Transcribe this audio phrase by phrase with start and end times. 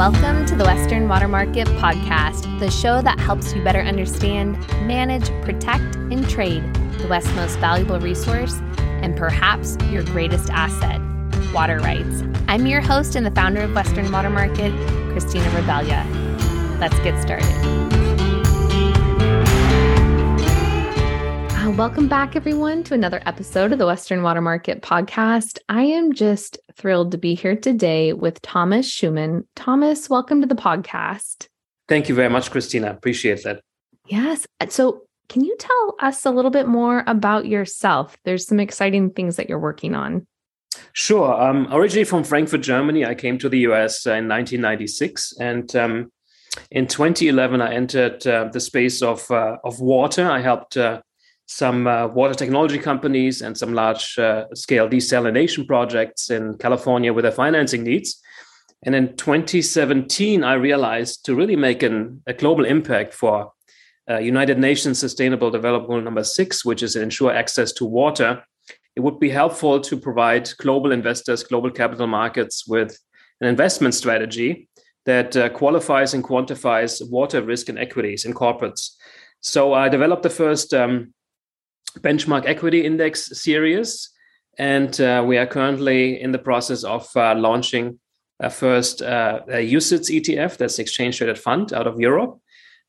[0.00, 5.28] Welcome to the Western Water Market Podcast, the show that helps you better understand, manage,
[5.44, 6.62] protect, and trade
[7.00, 11.02] the West's most valuable resource and perhaps your greatest asset,
[11.52, 12.22] water rights.
[12.48, 14.72] I'm your host and the founder of Western Water Market,
[15.12, 16.06] Christina Rebellia.
[16.80, 18.09] Let's get started.
[21.68, 25.58] Welcome back, everyone, to another episode of the Western Water Market podcast.
[25.68, 29.46] I am just thrilled to be here today with Thomas Schumann.
[29.54, 31.48] Thomas, welcome to the podcast.
[31.86, 32.90] Thank you very much, Christina.
[32.90, 33.60] Appreciate that.
[34.06, 34.46] Yes.
[34.68, 38.16] So, can you tell us a little bit more about yourself?
[38.24, 40.26] There's some exciting things that you're working on.
[40.92, 41.40] Sure.
[41.40, 46.12] Um, originally from Frankfurt, Germany, I came to the US uh, in 1996, and um,
[46.70, 50.28] in 2011, I entered uh, the space of uh, of water.
[50.28, 51.02] I helped uh,
[51.50, 57.24] some uh, water technology companies and some large uh, scale desalination projects in California with
[57.24, 58.22] their financing needs.
[58.84, 63.50] And in 2017, I realized to really make an, a global impact for
[64.08, 68.44] uh, United Nations Sustainable Development Goal number six, which is ensure access to water,
[68.94, 72.96] it would be helpful to provide global investors, global capital markets with
[73.40, 74.68] an investment strategy
[75.04, 78.90] that uh, qualifies and quantifies water risk and equities in corporates.
[79.40, 81.12] So I developed the first um,
[81.98, 84.10] benchmark equity index series.
[84.58, 87.98] And uh, we are currently in the process of uh, launching
[88.40, 92.40] a first uh, a UCITS ETF, that's exchange traded fund out of Europe,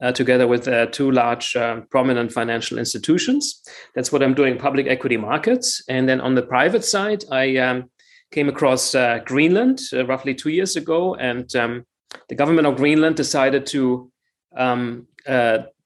[0.02, 3.62] uh, together with uh, two large uh, prominent financial institutions.
[3.94, 5.84] That's what I'm doing, public equity markets.
[5.90, 7.90] And then on the private side, I um,
[8.32, 11.86] came across Greenland roughly two years ago, and um,
[12.30, 14.10] the government of Greenland decided to
[14.56, 15.08] um,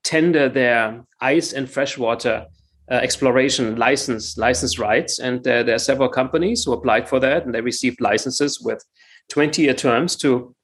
[0.03, 2.45] tender their ice and freshwater
[2.89, 7.45] uh, exploration license license rights, and uh, there are several companies who applied for that,
[7.45, 8.83] and they received licenses with
[9.33, 10.55] 20-year terms to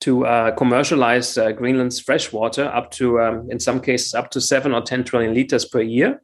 [0.00, 4.74] to uh, commercialize uh, Greenland's freshwater up to, um, in some cases, up to seven
[4.74, 6.20] or 10 trillion liters per year.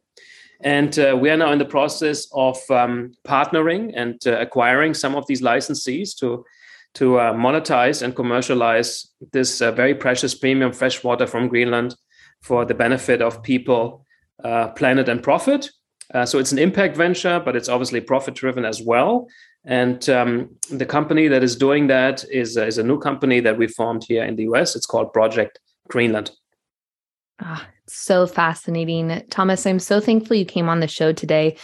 [0.61, 5.15] And uh, we are now in the process of um, partnering and uh, acquiring some
[5.15, 6.45] of these licensees to
[6.93, 11.95] to monetize and commercialize this very precious premium freshwater from Greenland
[12.41, 14.05] for the benefit of people
[14.43, 15.69] uh, planet and profit.
[16.13, 19.27] Uh, so it's an impact venture, but it's obviously profit driven as well.
[19.65, 23.57] And um, the company that is doing that is, uh, is a new company that
[23.57, 24.75] we formed here in the US.
[24.75, 25.59] It's called Project
[25.89, 26.31] Greenland.
[27.41, 29.23] Ah, so fascinating.
[29.29, 31.57] Thomas, I'm so thankful you came on the show today.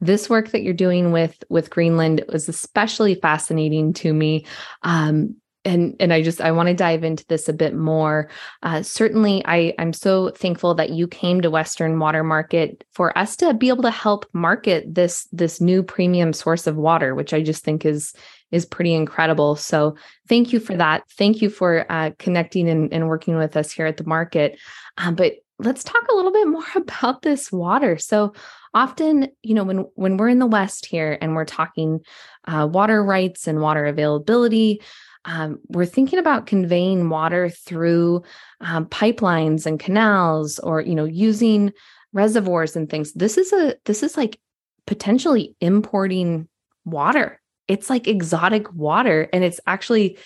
[0.00, 4.44] This work that you're doing with with Greenland was especially fascinating to me.
[4.82, 8.28] Um, and and I just I want to dive into this a bit more.
[8.62, 13.36] Uh, certainly, I I'm so thankful that you came to Western Water Market for us
[13.36, 17.42] to be able to help market this this new premium source of water, which I
[17.42, 18.14] just think is
[18.50, 19.56] is pretty incredible.
[19.56, 19.96] So
[20.28, 21.02] thank you for that.
[21.10, 24.60] Thank you for uh, connecting and, and, working with us here at the market.
[24.96, 27.98] Um, but let's talk a little bit more about this water.
[27.98, 28.32] So
[28.72, 32.00] often, you know, when when we're in the West here and we're talking
[32.46, 34.80] uh, water rights and water availability
[35.24, 38.22] um, we're thinking about conveying water through
[38.60, 41.72] um, pipelines and canals or you know using
[42.12, 43.12] reservoirs and things.
[43.12, 44.38] This is a this is like
[44.86, 46.48] potentially importing
[46.84, 47.40] water.
[47.68, 50.18] It's like exotic water and it's actually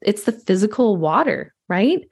[0.00, 2.06] it's the physical water right?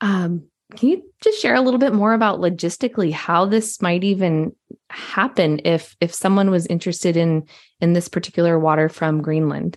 [0.00, 4.54] Um, can you just share a little bit more about logistically how this might even
[4.90, 7.44] happen if if someone was interested in
[7.80, 9.76] in this particular water from greenland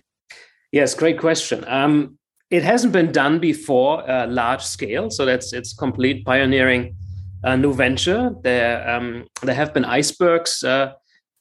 [0.72, 1.64] Yes, great question.
[1.66, 2.18] Um,
[2.50, 5.10] it hasn't been done before, uh, large scale.
[5.10, 6.96] So that's it's complete pioneering
[7.44, 8.34] uh, new venture.
[8.42, 10.92] There um, there have been icebergs uh,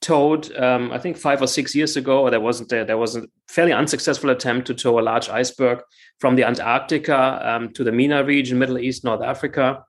[0.02, 0.56] towed.
[0.56, 3.24] Um, I think five or six years ago, or there wasn't there, there was a
[3.48, 5.80] fairly unsuccessful attempt to tow a large iceberg
[6.20, 9.84] from the Antarctica um, to the MENA region, Middle East, North Africa.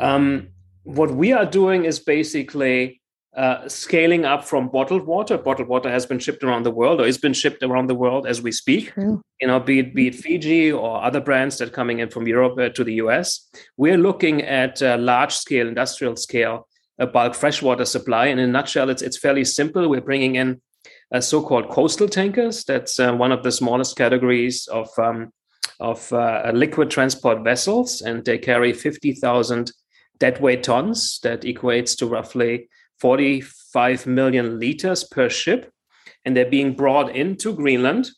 [0.00, 0.48] Um,
[0.82, 3.00] what we are doing is basically
[3.36, 5.36] uh, scaling up from bottled water.
[5.36, 8.26] Bottled water has been shipped around the world or is been shipped around the world
[8.26, 8.92] as we speak.
[9.40, 12.28] You know, be it be it Fiji or other brands that are coming in from
[12.28, 13.48] Europe uh, to the US.
[13.76, 16.68] We're looking at uh, large scale, industrial scale
[17.00, 18.26] uh, bulk freshwater supply.
[18.26, 19.88] And in a nutshell, it's it's fairly simple.
[19.88, 20.60] We're bringing in
[21.12, 22.64] uh, so-called coastal tankers.
[22.64, 25.32] That's uh, one of the smallest categories of um,
[25.80, 26.12] of
[26.54, 29.72] liquid transport vessels, and they carry fifty thousand
[30.18, 31.18] deadweight tons.
[31.24, 32.68] That equates to roughly
[33.00, 35.72] 45 million liters per ship,
[36.24, 38.10] and they're being brought into Greenland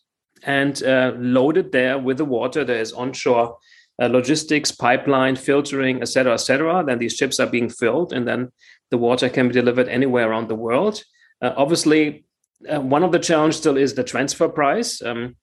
[0.42, 2.64] and uh, loaded there with the water.
[2.64, 3.56] There is onshore
[4.00, 6.84] uh, logistics, pipeline, filtering, etc., etc.
[6.86, 8.52] Then these ships are being filled, and then
[8.90, 11.02] the water can be delivered anywhere around the world.
[11.42, 12.24] Uh, obviously,
[12.70, 15.02] uh, one of the challenges still is the transfer price.
[15.02, 15.36] Um,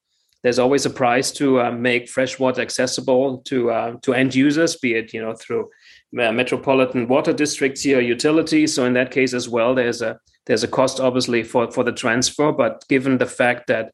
[0.44, 4.75] there's always a price to uh, make fresh water accessible to uh, to end users,
[4.75, 5.69] be it you know through
[6.13, 8.74] metropolitan water districts here, utilities.
[8.74, 11.92] So in that case as well, there's a there's a cost obviously for for the
[11.92, 12.51] transfer.
[12.51, 13.92] But given the fact that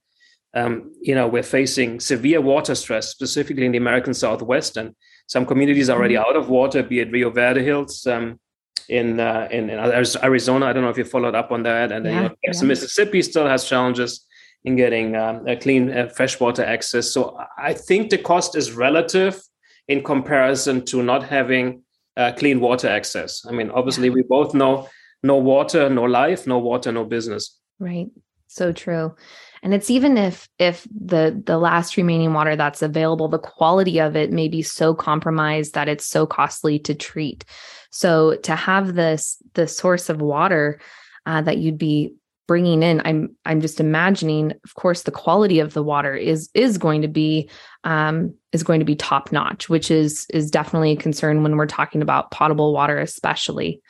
[0.53, 4.95] um, you know we're facing severe water stress, specifically in the American Southwest, and
[5.27, 6.29] some communities are already mm-hmm.
[6.29, 8.05] out of water, be it Rio Verde Hills.
[8.05, 8.39] Um,
[8.87, 12.05] in, uh, in, in Arizona, I don't know if you followed up on that, and
[12.05, 12.63] yeah, you know, yeah.
[12.63, 14.25] Mississippi still has challenges
[14.63, 17.11] in getting um, a clean uh, freshwater access.
[17.11, 19.39] So I think the cost is relative
[19.87, 21.83] in comparison to not having
[22.19, 23.45] uh, clean water access.
[23.47, 24.13] I mean, obviously, yeah.
[24.15, 24.89] we both know
[25.23, 27.57] no water, no life, no water, no business.
[27.79, 28.07] Right.
[28.47, 29.15] So true.
[29.61, 34.15] And it's even if if the the last remaining water that's available, the quality of
[34.15, 37.45] it may be so compromised that it's so costly to treat.
[37.91, 40.79] So to have this the source of water
[41.25, 42.15] uh, that you'd be
[42.49, 46.79] bringing in i'm i'm just imagining of course the quality of the water is is
[46.79, 47.47] going to be
[47.83, 51.67] um, is going to be top notch which is is definitely a concern when we're
[51.67, 53.81] talking about potable water especially.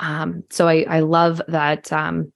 [0.00, 2.32] Um, so i i love that um,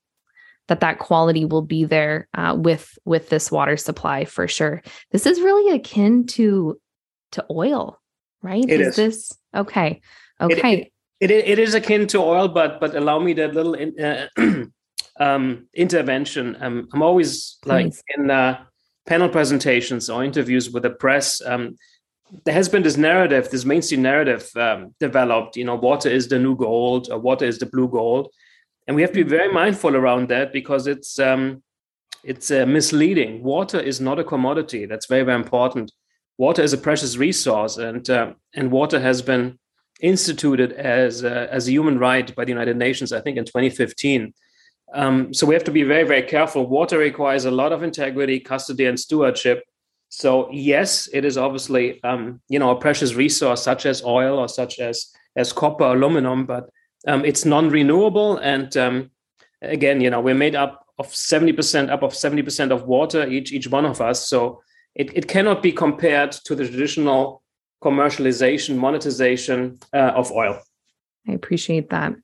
[0.69, 4.81] that that quality will be there uh, with with this water supply for sure.
[5.11, 6.81] This is really akin to
[7.33, 8.01] to oil
[8.43, 8.63] right?
[8.63, 8.97] It is, is.
[8.97, 10.01] this okay
[10.41, 10.93] okay.
[11.19, 14.29] it, it, it is akin to oil but but allow me that little in, uh,
[15.21, 16.57] um, intervention.
[16.61, 18.03] Um, I'm always like Please.
[18.17, 18.65] in uh,
[19.07, 21.41] panel presentations or interviews with the press.
[21.45, 21.77] Um,
[22.45, 25.57] there has been this narrative, this mainstream narrative um, developed.
[25.57, 28.29] You know, water is the new gold, or water is the blue gold,
[28.87, 31.63] and we have to be very mindful around that because it's um,
[32.25, 33.43] it's uh, misleading.
[33.43, 34.87] Water is not a commodity.
[34.87, 35.93] That's very very important.
[36.39, 39.59] Water is a precious resource, and uh, and water has been
[40.01, 44.35] instituted as a, as a human right by the United Nations, I think, in 2015.
[44.95, 46.67] Um, so we have to be very, very careful.
[46.67, 49.65] Water requires a lot of integrity, custody, and stewardship.
[50.09, 54.49] So yes, it is obviously um, you know a precious resource such as oil or
[54.49, 56.71] such as as copper, aluminum, but
[57.09, 58.37] um, it's non-renewable.
[58.39, 59.11] And um,
[59.61, 63.27] again, you know we're made up of seventy percent up of seventy percent of water
[63.27, 64.29] each each one of us.
[64.29, 64.63] So
[64.95, 67.43] it, it cannot be compared to the traditional
[67.83, 70.61] commercialization, monetization uh, of oil.
[71.29, 72.15] I appreciate that.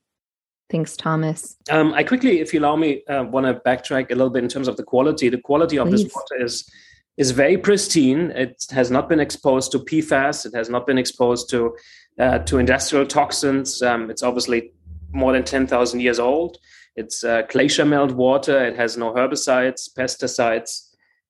[0.71, 1.57] Thanks, Thomas.
[1.69, 4.49] Um, I quickly, if you allow me, uh, want to backtrack a little bit in
[4.49, 5.27] terms of the quality.
[5.27, 6.05] The quality of Please.
[6.05, 6.71] this water is
[7.17, 8.31] is very pristine.
[8.31, 10.45] It has not been exposed to PFAS.
[10.45, 11.75] It has not been exposed to
[12.17, 13.81] uh, to industrial toxins.
[13.81, 14.71] Um, it's obviously
[15.11, 16.57] more than ten thousand years old.
[16.95, 18.65] It's uh, glacier melt water.
[18.65, 20.87] It has no herbicides, pesticides,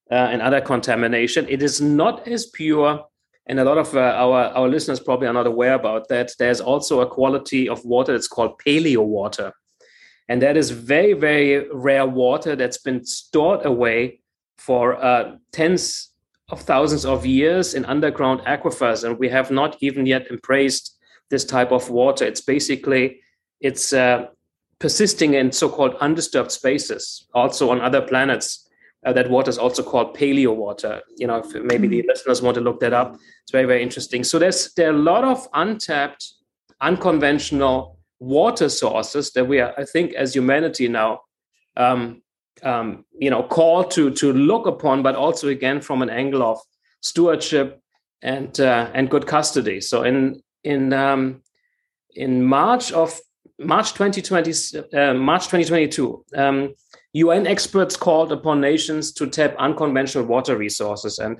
[0.08, 1.46] uh, and other contamination.
[1.48, 3.04] It is not as pure
[3.46, 6.32] and a lot of uh, our our listeners probably are not aware about that.
[6.38, 9.52] There's also a quality of water that's called paleo water.
[10.28, 14.20] And that is very very rare water that's been stored away
[14.58, 16.10] for uh, tens
[16.50, 19.04] of thousands of years in underground aquifers.
[19.04, 20.96] And we have not even yet embraced
[21.30, 22.24] this type of water.
[22.24, 23.20] It's basically
[23.60, 24.26] it's uh,
[24.78, 28.68] persisting in so-called undisturbed spaces also on other planets
[29.04, 31.02] uh, that water is also called paleo water.
[31.16, 32.08] You know, if maybe the mm-hmm.
[32.08, 34.24] listeners want to look that up, it's very very interesting.
[34.24, 36.24] So there's there are a lot of untapped,
[36.80, 41.22] unconventional water sources that we are, I think, as humanity now,
[41.76, 42.22] um,
[42.62, 46.58] um, you know, called to to look upon, but also again from an angle of
[47.00, 47.80] stewardship
[48.22, 49.80] and uh, and good custody.
[49.80, 51.42] So in in um,
[52.14, 53.18] in March of
[53.58, 54.52] March 2020,
[54.96, 56.74] uh, March 2022, um,
[57.14, 61.38] UN experts called upon nations to tap unconventional water resources, and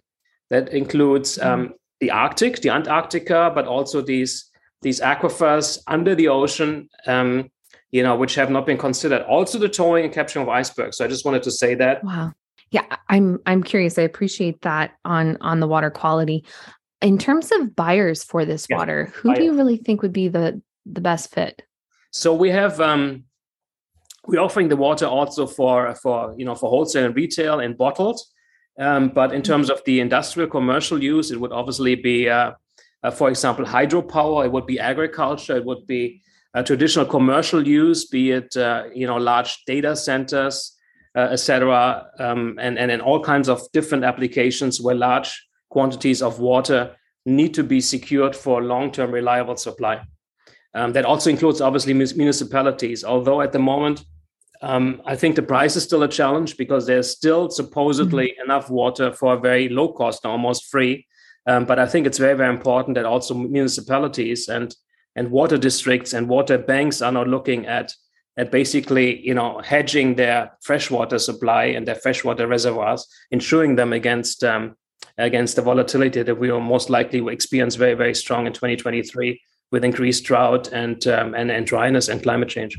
[0.51, 1.47] that includes mm.
[1.47, 4.51] um, the Arctic, the Antarctica, but also these
[4.83, 7.49] these aquifers under the ocean, um,
[7.93, 9.23] you know, which have not been considered.
[9.23, 10.97] Also, the towing and capturing of icebergs.
[10.97, 12.03] So I just wanted to say that.
[12.05, 12.33] Wow.
[12.71, 13.99] Yeah, I'm I'm curious.
[13.99, 16.45] I appreciate that on on the water quality.
[17.01, 20.29] In terms of buyers for this yeah, water, who do you really think would be
[20.29, 21.63] the the best fit?
[22.11, 23.25] So we have um,
[24.27, 28.21] we're offering the water also for for you know for wholesale and retail and bottled.
[28.79, 32.53] Um, but in terms of the industrial commercial use, it would obviously be, uh,
[33.03, 34.47] uh, for example, hydropower.
[34.47, 35.57] It would be agriculture.
[35.57, 36.23] It would be
[36.55, 40.77] uh, traditional commercial use, be it uh, you know large data centers,
[41.17, 46.39] uh, etc., um, and and in all kinds of different applications where large quantities of
[46.39, 50.03] water need to be secured for long-term reliable supply.
[50.75, 54.05] Um, that also includes obviously municipalities, although at the moment
[54.63, 58.45] um, I think the price is still a challenge because there's still supposedly mm-hmm.
[58.45, 61.07] enough water for a very low cost, almost free.
[61.47, 64.75] Um, but I think it's very, very important that also municipalities and
[65.15, 67.93] and water districts and water banks are now looking at
[68.39, 74.45] at basically you know hedging their freshwater supply and their freshwater reservoirs, insuring them against
[74.45, 74.77] um,
[75.19, 79.41] against the volatility that we will most likely experience very, very strong in 2023
[79.71, 82.79] with increased drought and, um, and, and dryness and climate change.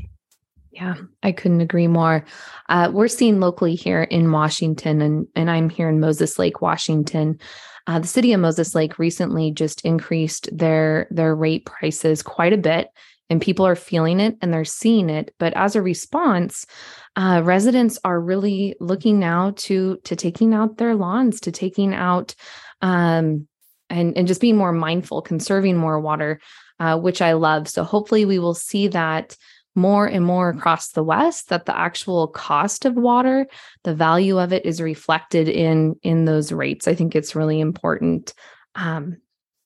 [0.74, 2.24] Yeah, I couldn't agree more.
[2.68, 7.38] Uh, we're seeing locally here in Washington, and, and I'm here in Moses Lake, Washington.
[7.86, 12.58] Uh, the city of Moses Lake recently just increased their their rate prices quite a
[12.58, 12.88] bit,
[13.30, 15.32] and people are feeling it and they're seeing it.
[15.38, 16.66] But as a response,
[17.14, 22.34] uh, residents are really looking now to to taking out their lawns, to taking out,
[22.82, 23.46] um,
[23.90, 26.40] and and just being more mindful, conserving more water,
[26.80, 27.68] uh, which I love.
[27.68, 29.36] So hopefully, we will see that
[29.74, 33.46] more and more across the west that the actual cost of water
[33.82, 36.86] the value of it is reflected in in those rates.
[36.86, 38.34] I think it's really important.
[38.74, 39.18] Um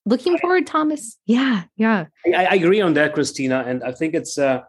[0.07, 1.19] looking forward thomas.
[1.27, 2.07] Yeah yeah.
[2.27, 4.62] I, I agree on that christina and i think it's uh,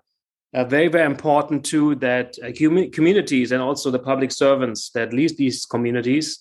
[0.54, 5.14] uh very very important too that uh, com- communities and also the public servants that
[5.14, 6.40] lead these communities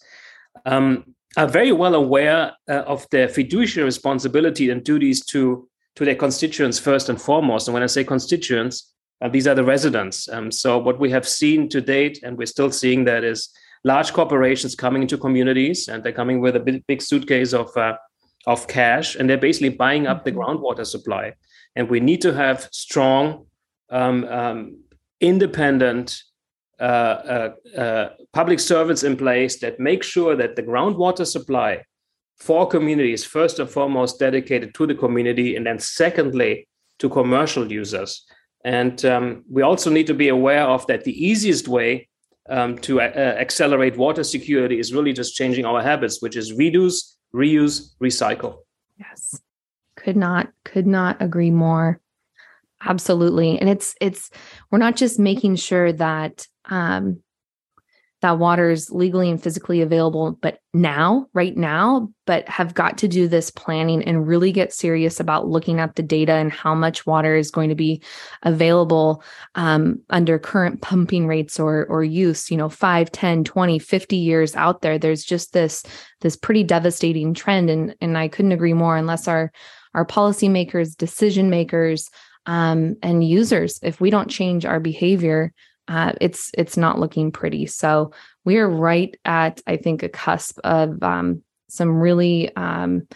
[0.66, 6.14] um, are very well aware uh, of their fiduciary responsibility and duties to to their
[6.14, 7.66] constituents first and foremost.
[7.66, 10.28] And when I say constituents, uh, these are the residents.
[10.28, 13.50] Um, so what we have seen to date, and we're still seeing that, is
[13.82, 17.94] large corporations coming into communities, and they're coming with a big, big suitcase of uh,
[18.46, 20.40] of cash, and they're basically buying up the mm-hmm.
[20.40, 21.32] groundwater supply.
[21.74, 23.46] And we need to have strong,
[23.90, 24.78] um, um,
[25.20, 26.22] independent
[26.80, 31.82] uh, uh, uh public servants in place that make sure that the groundwater supply
[32.38, 36.68] for communities, first and foremost, dedicated to the community, and then secondly,
[36.98, 38.24] to commercial users.
[38.64, 42.08] And um, we also need to be aware of that the easiest way
[42.48, 47.16] um, to uh, accelerate water security is really just changing our habits, which is reduce,
[47.34, 48.58] reuse, recycle.
[48.98, 49.40] Yes.
[49.96, 52.00] Could not, could not agree more.
[52.80, 53.58] Absolutely.
[53.58, 54.30] And it's, it's,
[54.70, 57.22] we're not just making sure that um,
[58.20, 63.08] that water is legally and physically available, but now, right now, but have got to
[63.08, 67.06] do this planning and really get serious about looking at the data and how much
[67.06, 68.02] water is going to be
[68.42, 69.22] available
[69.54, 74.56] um, under current pumping rates or or use, you know, 5, 10, 20, 50 years
[74.56, 74.98] out there.
[74.98, 75.84] There's just this
[76.20, 77.70] this pretty devastating trend.
[77.70, 79.52] And and I couldn't agree more unless our
[79.94, 82.10] our policymakers, decision makers,
[82.48, 85.52] um, and users, if we don't change our behavior,
[85.88, 87.66] uh, it's it's not looking pretty.
[87.66, 88.12] So
[88.44, 93.08] we are right at I think a cusp of um, some really um,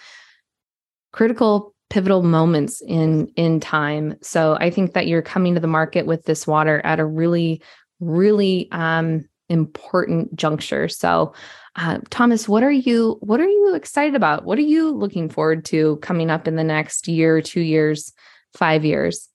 [1.12, 4.16] critical pivotal moments in in time.
[4.22, 7.62] So I think that you're coming to the market with this water at a really
[8.00, 10.88] really um, important juncture.
[10.88, 11.34] So
[11.76, 14.44] uh, Thomas, what are you what are you excited about?
[14.44, 18.12] What are you looking forward to coming up in the next year, two years,
[18.54, 19.28] five years?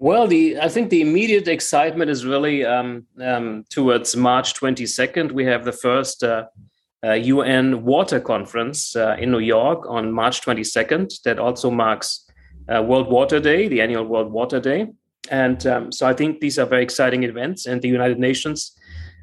[0.00, 5.32] Well, the I think the immediate excitement is really um, um, towards March 22nd.
[5.32, 6.44] We have the first uh,
[7.04, 11.22] uh, UN Water Conference uh, in New York on March 22nd.
[11.22, 12.30] That also marks
[12.72, 14.86] uh, World Water Day, the annual World Water Day.
[15.32, 17.66] And um, so I think these are very exciting events.
[17.66, 18.76] And the United Nations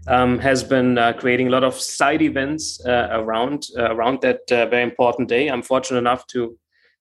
[0.08, 4.84] um, has been uh, creating a lot of side events uh, around around that very
[4.84, 5.48] important day.
[5.48, 6.58] I'm fortunate enough to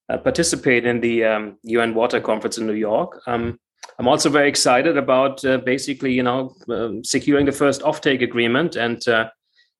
[0.08, 3.20] uh, participate in the um, UN Water Conference in New York.
[3.26, 3.58] Um,
[3.98, 8.76] I'm also very excited about uh, basically, you know, um, securing the first offtake agreement
[8.76, 9.30] and uh,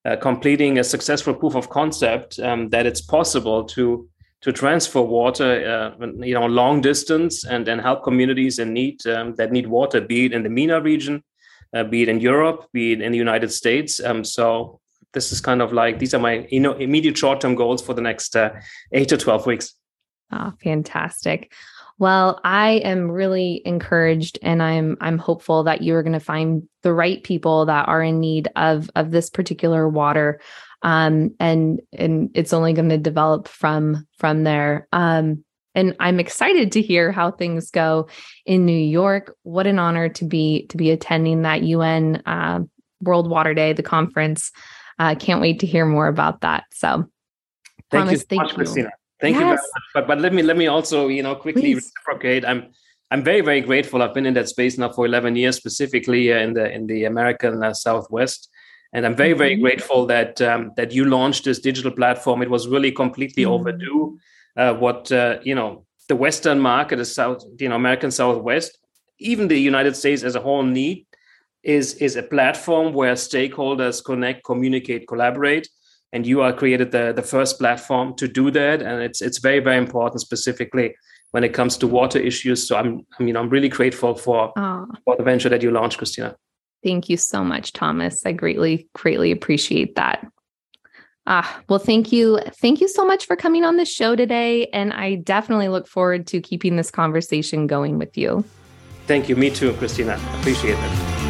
[0.05, 4.09] uh, completing a successful proof of concept um, that it's possible to
[4.43, 9.35] to transfer water, uh, you know, long distance and and help communities in need um,
[9.37, 11.25] that need water, be it in the MENA region,
[11.75, 14.01] uh, be it in Europe, be it in the United States.
[14.05, 14.81] Um, so
[15.15, 17.95] this is kind of like these are my you know immediate short term goals for
[17.95, 18.51] the next uh,
[18.93, 19.75] eight to twelve weeks.
[20.31, 21.53] Oh, fantastic.
[21.99, 26.69] Well, I am really encouraged and I'm I'm hopeful that you are going to find
[26.83, 30.41] the right people that are in need of of this particular water.
[30.83, 34.89] Um, and and it's only going to develop from from there.
[34.93, 35.45] Um,
[35.77, 38.09] and I'm excited to hear how things go
[38.45, 39.37] in New York.
[39.43, 42.61] What an honor to be to be attending that UN uh,
[43.01, 44.51] World Water Day, the conference.
[44.99, 46.65] Uh, can't wait to hear more about that.
[46.73, 47.05] So,
[47.91, 48.57] thank you so much, you.
[48.57, 48.91] Christina.
[49.21, 49.41] Thank yes.
[49.41, 49.85] you very much.
[49.95, 51.93] But but let me let me also you know quickly Please.
[52.07, 52.45] reciprocate.
[52.45, 52.73] I'm
[53.11, 54.03] I'm very very grateful.
[54.03, 57.05] I've been in that space now for 11 years, specifically uh, in the in the
[57.05, 58.49] American uh, Southwest,
[58.93, 59.39] and I'm very mm-hmm.
[59.39, 62.43] very grateful that um, that you launched this digital platform.
[62.43, 63.53] It was really completely mm-hmm.
[63.53, 64.19] overdue.
[64.57, 68.79] Uh, what uh, you know, the Western market, the South, you know, American Southwest,
[69.19, 71.07] even the United States as a whole need
[71.63, 75.69] is is a platform where stakeholders connect, communicate, collaborate
[76.15, 79.59] and you are created the, the first platform to do that and it's it's very
[79.59, 80.95] very important specifically
[81.33, 84.87] when it comes to water issues so i'm i mean i'm really grateful for oh.
[85.05, 86.35] for the venture that you launched christina
[86.83, 90.27] thank you so much thomas i greatly greatly appreciate that
[91.27, 92.39] Ah, well, thank you.
[92.61, 94.67] Thank you so much for coming on the show today.
[94.75, 98.45] And I definitely look forward to keeping this conversation going with you.
[99.07, 99.37] Thank you.
[99.37, 100.21] Me too, Christina.
[100.41, 101.24] Appreciate it.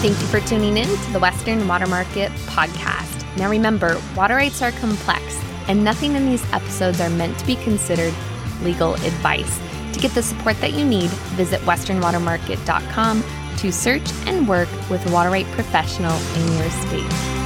[0.00, 3.36] Thank you for tuning in to the Western Water Market podcast.
[3.36, 7.56] Now remember, water rights are complex, and nothing in these episodes are meant to be
[7.56, 8.14] considered
[8.62, 9.58] legal advice.
[9.94, 13.24] To get the support that you need, visit westernwatermarket.com
[13.56, 17.37] to search and work with a water right professional in your state.